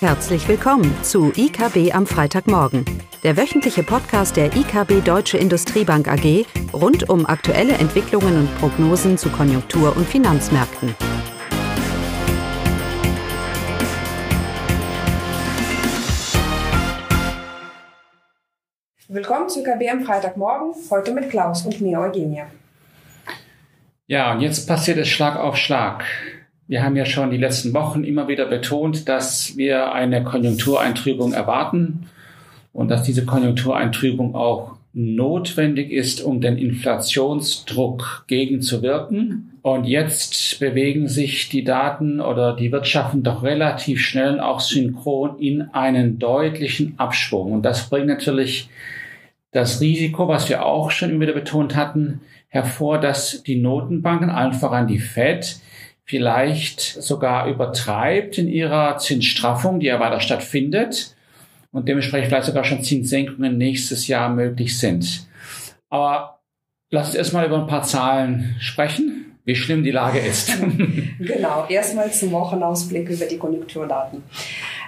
[0.00, 2.84] Herzlich willkommen zu IKB am Freitagmorgen,
[3.22, 9.30] der wöchentliche Podcast der IKB Deutsche Industriebank AG rund um aktuelle Entwicklungen und Prognosen zu
[9.30, 10.94] Konjunktur- und Finanzmärkten.
[19.08, 22.48] Willkommen zu IKB am Freitagmorgen, heute mit Klaus und mir, Eugenia.
[24.08, 26.04] Ja, und jetzt passiert es Schlag auf Schlag.
[26.68, 32.08] Wir haben ja schon die letzten Wochen immer wieder betont, dass wir eine Konjunktureintrübung erwarten
[32.72, 39.52] und dass diese Konjunktureintrübung auch notwendig ist, um den Inflationsdruck gegenzuwirken.
[39.62, 45.62] Und jetzt bewegen sich die Daten oder die Wirtschaften doch relativ schnell auch synchron in
[45.72, 47.52] einen deutlichen Abschwung.
[47.52, 48.70] Und das bringt natürlich
[49.52, 54.52] das Risiko, was wir auch schon immer wieder betont hatten, hervor, dass die Notenbanken, allen
[54.52, 55.60] voran die Fed,
[56.06, 61.14] vielleicht sogar übertreibt in ihrer Zinsstraffung, die ja weiter stattfindet
[61.72, 65.26] und dementsprechend vielleicht sogar schon Zinssenkungen nächstes Jahr möglich sind.
[65.90, 66.40] Aber
[66.90, 70.52] lass uns erstmal über ein paar Zahlen sprechen, wie schlimm die Lage ist.
[71.18, 74.22] genau, erstmal zum Wochenausblick über die Konjunkturdaten.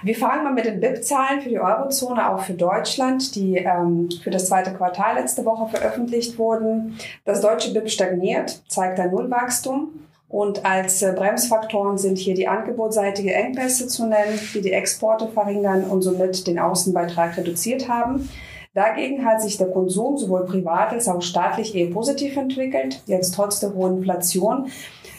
[0.01, 4.29] Wir fangen mal mit den BIP-Zahlen für die Eurozone, auch für Deutschland, die ähm, für
[4.29, 6.97] das zweite Quartal letzte Woche veröffentlicht wurden.
[7.25, 9.89] Das deutsche BIP stagniert, zeigt ein Nullwachstum.
[10.29, 15.83] Und als äh, Bremsfaktoren sind hier die angebotsseitige Engpässe zu nennen, die die Exporte verringern
[15.83, 18.29] und somit den Außenbeitrag reduziert haben.
[18.75, 23.59] Dagegen hat sich der Konsum sowohl privat als auch staatlich eher positiv entwickelt, jetzt trotz
[23.59, 24.67] der hohen Inflation.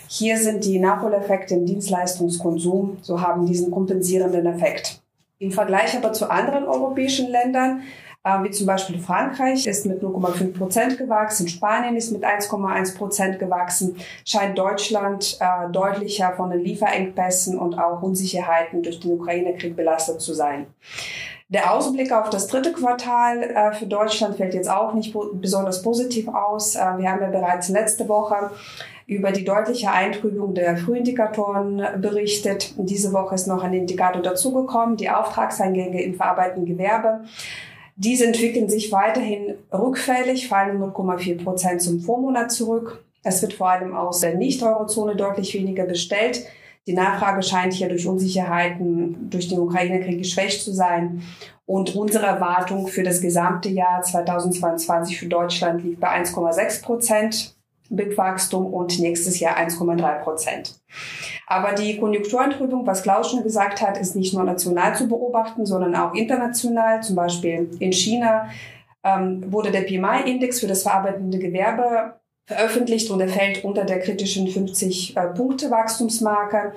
[0.07, 5.03] Hier sind die Nachholeffekte im Dienstleistungskonsum, so haben diesen kompensierenden Effekt.
[5.41, 7.83] Im Vergleich aber zu anderen europäischen Ländern
[8.23, 13.39] äh, wie zum Beispiel Frankreich ist mit 0,5 Prozent gewachsen, Spanien ist mit 1,1 Prozent
[13.39, 13.97] gewachsen,
[14.27, 20.35] scheint Deutschland äh, deutlicher von den Lieferengpässen und auch Unsicherheiten durch den Ukraine-Krieg belastet zu
[20.35, 20.67] sein.
[21.49, 26.29] Der Ausblick auf das dritte Quartal äh, für Deutschland fällt jetzt auch nicht besonders positiv
[26.29, 26.75] aus.
[26.75, 28.51] Wir haben ja bereits letzte Woche
[29.07, 32.75] über die deutliche Eintrübung der Frühindikatoren berichtet.
[32.77, 37.23] Diese Woche ist noch ein Indikator dazugekommen, die Auftragseingänge im verarbeitenden Gewerbe.
[38.03, 43.05] Diese entwickeln sich weiterhin rückfällig, fallen 0,4 Prozent zum Vormonat zurück.
[43.23, 46.47] Es wird vor allem aus der Nicht-Eurozone deutlich weniger bestellt.
[46.87, 51.21] Die Nachfrage scheint hier durch Unsicherheiten durch den Ukraine-Krieg geschwächt zu sein.
[51.67, 57.55] Und unsere Erwartung für das gesamte Jahr 2022 für Deutschland liegt bei 1,6 Prozent.
[57.91, 60.81] BIP-Wachstum und nächstes Jahr 1,3 Prozent.
[61.51, 65.97] Aber die Konjunktureintrübung, was Klaus schon gesagt hat, ist nicht nur national zu beobachten, sondern
[65.97, 67.03] auch international.
[67.03, 68.49] Zum Beispiel in China
[69.03, 72.15] ähm, wurde der PMI-Index für das verarbeitende Gewerbe
[72.47, 76.73] veröffentlicht und er fällt unter der kritischen 50-Punkte-Wachstumsmarke.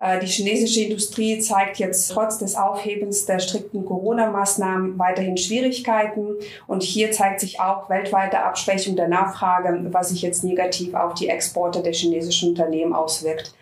[0.00, 6.34] Äh, die chinesische Industrie zeigt jetzt trotz des Aufhebens der strikten Corona-Maßnahmen weiterhin Schwierigkeiten.
[6.66, 11.30] Und hier zeigt sich auch weltweite Abschwächung der Nachfrage, was sich jetzt negativ auf die
[11.30, 13.54] Exporte der chinesischen Unternehmen auswirkt.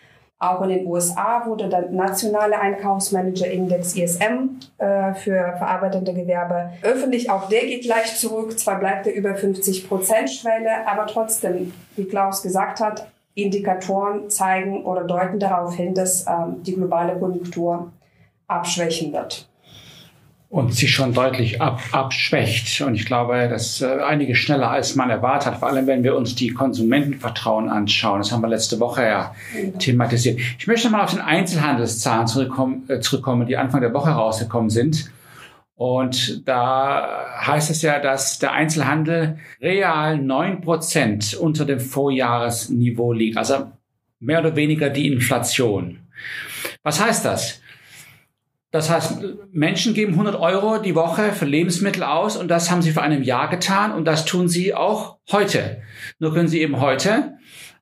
[0.42, 7.30] Auch in den USA wurde der nationale Einkaufsmanager-Index ISM äh, für verarbeitende Gewerbe öffentlich.
[7.30, 8.58] Auch der geht leicht zurück.
[8.58, 14.84] Zwar bleibt er über 50 Prozent Schwelle, aber trotzdem, wie Klaus gesagt hat, Indikatoren zeigen
[14.84, 17.92] oder deuten darauf hin, dass ähm, die globale Konjunktur
[18.48, 19.48] abschwächen wird.
[20.52, 22.82] Und sich schon deutlich ab, abschwächt.
[22.82, 26.14] Und ich glaube, dass äh, einige schneller als man erwartet hat, vor allem wenn wir
[26.14, 28.18] uns die Konsumentenvertrauen anschauen.
[28.18, 29.78] Das haben wir letzte Woche ja mhm.
[29.78, 30.38] thematisiert.
[30.58, 35.10] Ich möchte mal auf den Einzelhandelszahlen zurückkommen, äh, zurückkommen, die Anfang der Woche rausgekommen sind.
[35.74, 43.38] Und da heißt es ja, dass der Einzelhandel real neun Prozent unter dem Vorjahresniveau liegt.
[43.38, 43.72] Also
[44.20, 46.00] mehr oder weniger die Inflation.
[46.82, 47.61] Was heißt das?
[48.72, 49.18] Das heißt,
[49.52, 53.22] Menschen geben 100 Euro die Woche für Lebensmittel aus und das haben sie vor einem
[53.22, 55.82] Jahr getan und das tun sie auch heute.
[56.18, 57.34] Nur können sie eben heute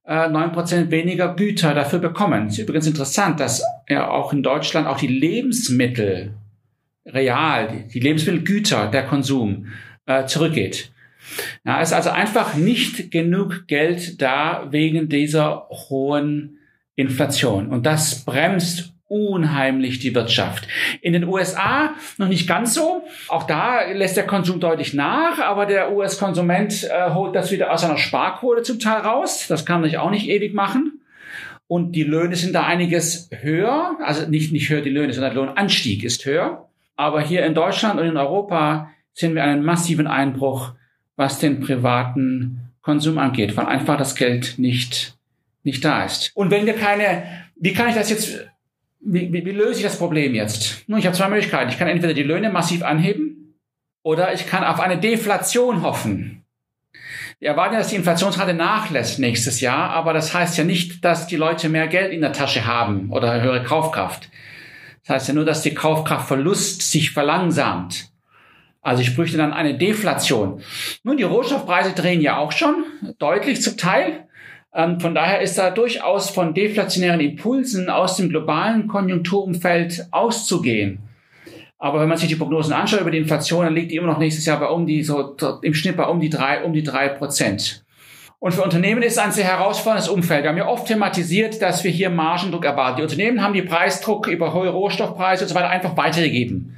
[0.05, 2.49] äh, neun Prozent weniger Güter dafür bekommen.
[2.49, 6.35] Es ist übrigens interessant, dass ja auch in Deutschland auch die Lebensmittel
[7.07, 9.67] real, die Lebensmittelgüter, der Konsum
[10.07, 10.91] äh, zurückgeht.
[11.65, 16.59] Ja, ist also einfach nicht genug Geld da wegen dieser hohen
[16.97, 17.69] Inflation.
[17.69, 20.69] Und das bremst unheimlich die Wirtschaft.
[21.03, 23.03] In den USA noch nicht ganz so.
[23.29, 27.81] Auch da lässt der Konsum deutlich nach, aber der US-Konsument äh, holt das wieder aus
[27.81, 29.47] seiner Sparquote zum Teil raus.
[29.49, 31.01] Das kann man auch nicht ewig machen.
[31.67, 33.97] Und die Löhne sind da einiges höher.
[34.05, 36.69] Also nicht, nicht höher die Löhne, sondern der Lohnanstieg ist höher.
[36.95, 40.73] Aber hier in Deutschland und in Europa sehen wir einen massiven Einbruch,
[41.17, 45.17] was den privaten Konsum angeht, weil einfach das Geld nicht,
[45.65, 46.31] nicht da ist.
[46.35, 47.25] Und wenn wir keine,
[47.57, 48.47] wie kann ich das jetzt
[49.01, 50.89] wie, wie, wie löse ich das Problem jetzt?
[50.89, 51.71] Nun, ich habe zwei Möglichkeiten.
[51.71, 53.57] Ich kann entweder die Löhne massiv anheben
[54.03, 56.45] oder ich kann auf eine Deflation hoffen.
[57.39, 61.27] Wir erwarten ja, dass die Inflationsrate nachlässt nächstes Jahr, aber das heißt ja nicht, dass
[61.27, 64.29] die Leute mehr Geld in der Tasche haben oder höhere Kaufkraft.
[65.03, 68.11] Das heißt ja nur, dass die Kaufkraftverlust sich verlangsamt.
[68.83, 70.63] Also ich bräuchte dann eine Deflation.
[71.03, 72.85] Nun, die Rohstoffpreise drehen ja auch schon,
[73.19, 74.29] deutlich zum Teil.
[74.75, 81.01] Ähm, von daher ist da durchaus von deflationären Impulsen aus dem globalen Konjunkturumfeld auszugehen.
[81.79, 84.19] Aber wenn man sich die Prognosen anschaut über die Inflation, dann liegt die immer noch
[84.19, 87.09] nächstes Jahr bei um die, so im Schnitt bei um die drei, um die drei
[87.09, 87.85] Prozent.
[88.39, 90.45] Und für Unternehmen ist es ein sehr herausforderndes Umfeld.
[90.45, 92.99] Wir haben ja oft thematisiert, dass wir hier Margendruck erwarten.
[92.99, 96.77] Die Unternehmen haben die Preisdruck über hohe Rohstoffpreise und so weiter einfach weitergegeben.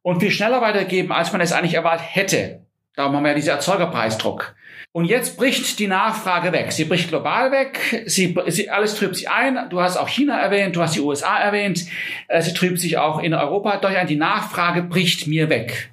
[0.00, 2.60] Und viel schneller weitergegeben, als man es eigentlich erwartet hätte.
[2.96, 4.54] Darum haben wir ja diesen Erzeugerpreisdruck.
[4.94, 6.70] Und jetzt bricht die Nachfrage weg.
[6.70, 8.04] Sie bricht global weg.
[8.06, 9.70] Sie, sie, alles trübt sich ein.
[9.70, 11.86] Du hast auch China erwähnt, du hast die USA erwähnt.
[12.28, 14.06] Äh, sie trübt sich auch in Europa durch ein.
[14.06, 15.90] Die Nachfrage bricht mir weg.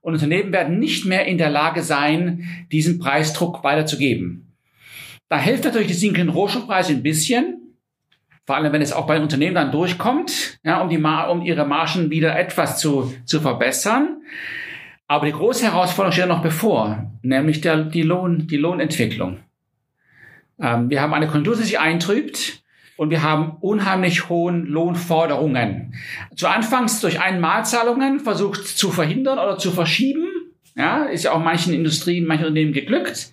[0.00, 4.54] Und Unternehmen werden nicht mehr in der Lage sein, diesen Preisdruck weiterzugeben.
[5.28, 7.74] Da hilft natürlich die sinkenden Rohstoffpreise ein bisschen.
[8.44, 12.10] Vor allem, wenn es auch bei Unternehmen dann durchkommt, ja, um, die, um ihre Margen
[12.10, 14.22] wieder etwas zu, zu verbessern.
[15.08, 19.38] Aber die große Herausforderung steht noch bevor, nämlich der, die, Lohn, die Lohnentwicklung.
[20.60, 22.62] Ähm, wir haben eine Konjunktur, die sich eintrübt
[22.96, 25.94] und wir haben unheimlich hohen Lohnforderungen.
[26.34, 30.26] Zu Anfangs durch Einmalzahlungen versucht zu verhindern oder zu verschieben.
[30.74, 33.32] Ja, ist ja auch manchen Industrien, manchen Unternehmen geglückt.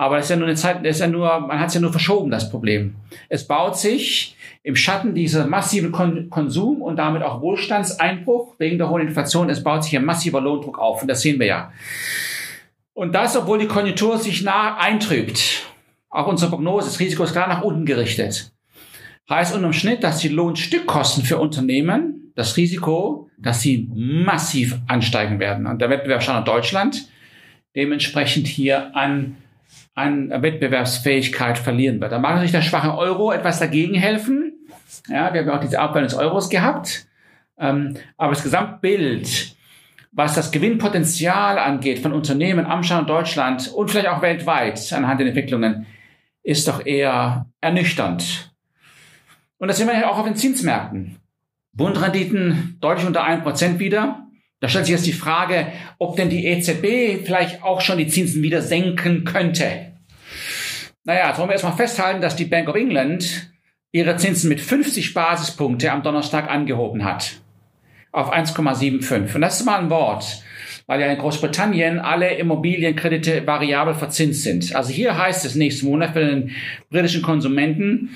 [0.00, 1.80] Aber das ist ja nur eine Zeit, das ist ja nur, man hat es ja
[1.82, 2.94] nur verschoben, das Problem.
[3.28, 8.88] Es baut sich im Schatten dieser massiven Kon Konsum und damit auch Wohlstandseinbruch wegen der
[8.88, 11.72] hohen Inflation, es baut sich ein massiver Lohndruck auf und das sehen wir ja.
[12.94, 15.66] Und das, obwohl die Konjunktur sich nah eintrübt.
[16.08, 18.52] Auch unsere Prognose, das Risiko ist klar nach unten gerichtet.
[19.28, 25.66] Heißt unterm Schnitt, dass die Lohnstückkosten für Unternehmen, das Risiko, dass sie massiv ansteigen werden.
[25.66, 27.06] Und der Wettbewerbsstandort Deutschland
[27.76, 29.36] dementsprechend hier an
[29.94, 32.12] an Wettbewerbsfähigkeit verlieren wird.
[32.12, 34.52] Da mag natürlich der schwache Euro etwas dagegen helfen.
[35.08, 37.06] Ja, wir haben auch diese Abwehr des Euros gehabt.
[37.58, 39.56] Ähm, aber das Gesamtbild,
[40.12, 45.28] was das Gewinnpotenzial angeht von Unternehmen am Standort Deutschland und vielleicht auch weltweit anhand der
[45.28, 45.86] Entwicklungen,
[46.42, 48.52] ist doch eher ernüchternd.
[49.58, 51.16] Und das sehen wir ja auch auf den Zinsmärkten.
[51.72, 54.26] Bundrenditen deutlich unter 1% wieder.
[54.60, 55.66] Da stellt sich jetzt die Frage,
[55.98, 59.92] ob denn die EZB vielleicht auch schon die Zinsen wieder senken könnte.
[61.04, 63.50] Naja, jetzt wollen wir erstmal festhalten, dass die Bank of England
[63.90, 67.40] ihre Zinsen mit 50 Basispunkte am Donnerstag angehoben hat.
[68.12, 69.34] Auf 1,75.
[69.34, 70.42] Und das ist mal ein Wort,
[70.86, 74.76] weil ja in Großbritannien alle Immobilienkredite variabel verzinst sind.
[74.76, 76.50] Also hier heißt es nächsten Monat für den
[76.90, 78.10] britischen Konsumenten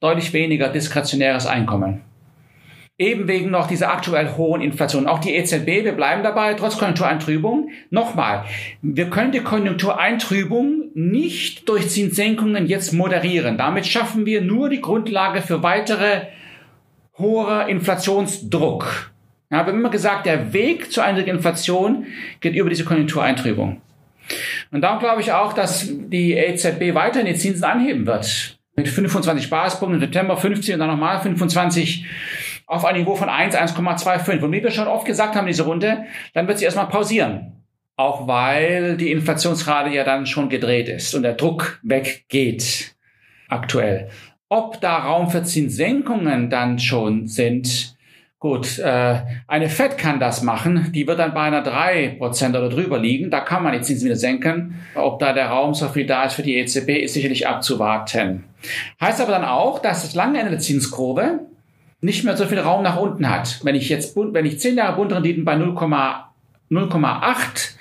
[0.00, 2.00] deutlich weniger diskretionäres Einkommen
[3.00, 5.06] eben wegen noch dieser aktuell hohen Inflation.
[5.06, 7.70] Auch die EZB, wir bleiben dabei, trotz Konjunktureintrübung.
[7.88, 8.44] Nochmal,
[8.82, 13.56] wir können die Konjunktureintrübung nicht durch Zinssenkungen jetzt moderieren.
[13.56, 16.26] Damit schaffen wir nur die Grundlage für weitere
[17.16, 19.12] hoher Inflationsdruck.
[19.50, 22.06] Ja, wir haben immer gesagt, der Weg zu einer Inflation
[22.40, 23.80] geht über diese Konjunktureintrübung.
[24.70, 28.58] Und darum glaube ich auch, dass die EZB weiterhin die Zinsen anheben wird.
[28.76, 32.06] Mit 25 Basispunkten im September 50 und dann nochmal 25
[32.70, 34.40] auf ein Niveau von 1, 1,25.
[34.40, 37.64] Und wie wir schon oft gesagt haben in dieser Runde, dann wird sie erstmal pausieren.
[37.96, 42.94] Auch weil die Inflationsrate ja dann schon gedreht ist und der Druck weggeht
[43.48, 44.08] aktuell.
[44.48, 47.96] Ob da Raum für Zinssenkungen dann schon sind,
[48.38, 49.16] gut, äh,
[49.48, 53.40] eine FED kann das machen, die wird dann bei einer 3% oder drüber liegen, da
[53.40, 54.76] kann man die Zinsen wieder senken.
[54.94, 58.44] Ob da der Raum so viel da ist für die EZB, ist sicherlich abzuwarten.
[59.00, 61.40] Heißt aber dann auch, dass das lange Ende der Zinskurve
[62.00, 63.60] nicht mehr so viel Raum nach unten hat.
[63.62, 67.74] Wenn ich jetzt, wenn ich 10 Jahre Bundrenditen bei 0,8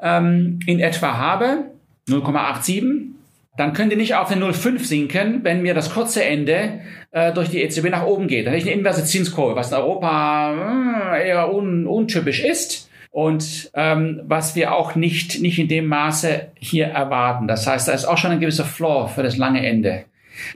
[0.00, 1.70] ähm, in etwa habe,
[2.08, 3.14] 0,87,
[3.56, 6.80] dann können die nicht auf den 0,5 sinken, wenn mir das kurze Ende
[7.12, 8.46] äh, durch die EZB nach oben geht.
[8.46, 13.70] Dann hätte ich eine inverse Zinskurve, was in Europa äh, eher un, untypisch ist und
[13.74, 17.46] ähm, was wir auch nicht, nicht in dem Maße hier erwarten.
[17.46, 20.04] Das heißt, da ist auch schon ein gewisser Floor für das lange Ende.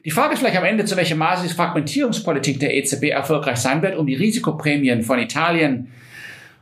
[0.05, 3.83] Die Frage ist vielleicht am Ende, zu welchem Maße die Fragmentierungspolitik der EZB erfolgreich sein
[3.83, 5.89] wird, um die Risikoprämien von Italien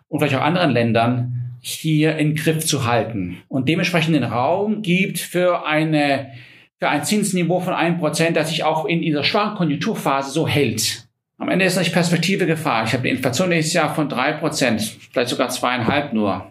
[0.08, 5.18] und vielleicht auch anderen Ländern hier in Griff zu halten und dementsprechend den Raum gibt
[5.18, 6.32] für eine
[6.78, 11.08] für ein Zinsniveau von einem Prozent, das sich auch in dieser schwachen Konjunkturphase so hält.
[11.38, 12.84] Am Ende ist natürlich Perspektive Gefahr.
[12.84, 16.50] Ich habe die Inflation nächstes Jahr von drei Prozent, vielleicht sogar zweieinhalb nur.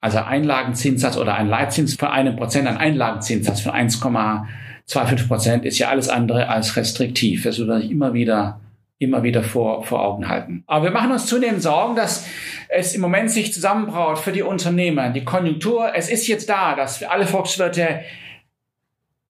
[0.00, 4.46] Also Einlagenzinssatz oder ein Leitzins von einem Prozent, ein Einlagenzinssatz von 1,5
[4.90, 7.46] 2,5 Prozent ist ja alles andere als restriktiv.
[7.46, 8.60] Es wird immer wieder
[9.00, 10.62] immer wieder vor, vor Augen halten.
[10.66, 12.26] Aber wir machen uns zunehmend Sorgen, dass
[12.68, 15.14] es im Moment sich zusammenbraut für die Unternehmen.
[15.14, 18.02] Die Konjunktur, es ist jetzt da, dass alle Volkswirte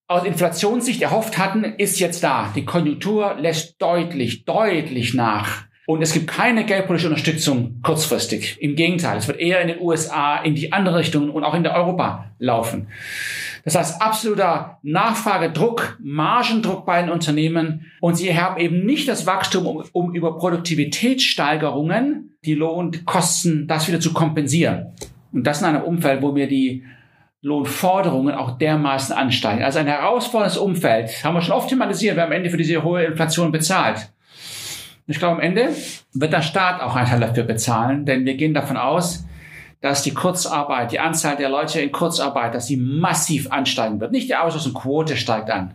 [0.08, 2.52] aus Inflationssicht erhofft hatten, ist jetzt da.
[2.56, 5.66] Die Konjunktur lässt deutlich, deutlich nach.
[5.86, 8.60] Und es gibt keine geldpolitische Unterstützung kurzfristig.
[8.60, 11.62] Im Gegenteil, es wird eher in den USA in die andere Richtung und auch in
[11.62, 12.88] der Europa laufen.
[13.64, 17.86] Das heißt, absoluter Nachfragedruck, Margendruck bei den Unternehmen.
[18.00, 24.00] Und sie haben eben nicht das Wachstum, um, um über Produktivitätssteigerungen die Lohnkosten, das wieder
[24.00, 24.92] zu kompensieren.
[25.32, 26.84] Und das in einem Umfeld, wo wir die
[27.42, 29.62] Lohnforderungen auch dermaßen ansteigen.
[29.62, 33.04] Also ein herausforderndes Umfeld, haben wir schon oft thematisiert, wer am Ende für diese hohe
[33.04, 34.10] Inflation bezahlt.
[35.06, 35.70] Ich glaube, am Ende
[36.12, 39.24] wird der Staat auch einen Teil dafür bezahlen, denn wir gehen davon aus,
[39.80, 44.12] dass die Kurzarbeit, die Anzahl der Leute in Kurzarbeit, dass sie massiv ansteigen wird.
[44.12, 45.74] Nicht die Ausschlussquote steigt an,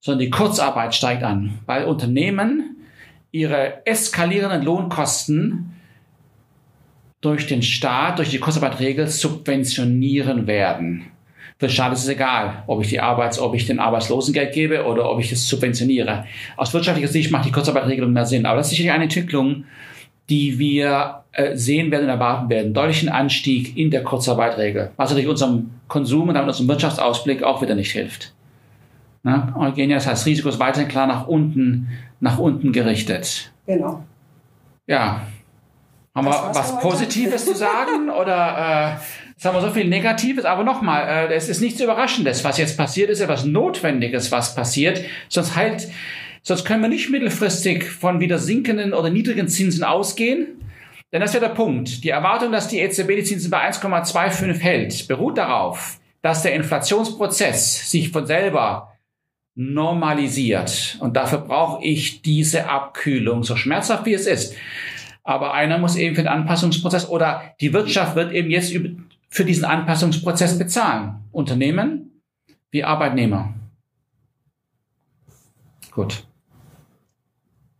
[0.00, 2.76] sondern die Kurzarbeit steigt an, weil Unternehmen
[3.30, 5.72] ihre eskalierenden Lohnkosten
[7.20, 11.06] durch den Staat, durch die Kurzarbeitregel subventionieren werden.
[11.58, 14.84] Für den Staat ist es egal, ob ich die Arbeits-, ob ich den Arbeitslosengeld gebe
[14.84, 16.26] oder ob ich es subventioniere.
[16.58, 18.44] Aus wirtschaftlicher Sicht macht die Kurzarbeitregelung mehr Sinn.
[18.44, 19.64] Aber das ist sicherlich eine Entwicklung,
[20.30, 22.74] die wir äh, sehen werden und erwarten werden.
[22.74, 27.74] Deutlichen Anstieg in der Kurzarbeitregel, was natürlich unserem Konsum und damit unserem Wirtschaftsausblick auch wieder
[27.74, 28.32] nicht hilft.
[29.22, 31.88] Na, Eugenia, das heißt, das Risiko ist weiterhin klar nach unten,
[32.20, 33.52] nach unten gerichtet.
[33.66, 34.04] Genau.
[34.86, 35.22] Ja,
[36.14, 40.44] haben wir was Positives zu sagen oder äh, sagen wir so viel Negatives?
[40.44, 42.44] Aber nochmal, äh, es ist nichts Überraschendes.
[42.44, 45.00] Was jetzt passiert, ist etwas Notwendiges, was passiert.
[45.28, 45.88] Sonst halt,
[46.44, 50.60] sonst können wir nicht mittelfristig von wieder sinkenden oder niedrigen Zinsen ausgehen.
[51.12, 52.04] Denn das ja der Punkt.
[52.04, 57.90] Die Erwartung, dass die EZB die Zinsen bei 1,25 hält, beruht darauf, dass der Inflationsprozess
[57.90, 58.96] sich von selber
[59.54, 60.98] normalisiert.
[61.00, 64.54] Und dafür brauche ich diese Abkühlung, so schmerzhaft wie es ist.
[65.22, 68.76] Aber einer muss eben für den Anpassungsprozess oder die Wirtschaft wird eben jetzt
[69.30, 71.24] für diesen Anpassungsprozess bezahlen.
[71.32, 72.20] Unternehmen
[72.70, 73.54] wie Arbeitnehmer.
[75.92, 76.24] Gut.